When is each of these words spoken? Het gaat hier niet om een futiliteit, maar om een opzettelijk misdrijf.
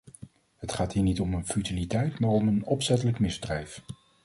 Het 0.57 0.73
gaat 0.73 0.93
hier 0.93 1.03
niet 1.03 1.19
om 1.19 1.33
een 1.33 1.45
futiliteit, 1.45 2.19
maar 2.19 2.29
om 2.29 2.47
een 2.47 2.65
opzettelijk 2.65 3.19
misdrijf. 3.19 3.81